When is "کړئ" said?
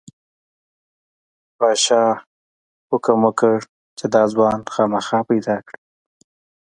5.67-5.81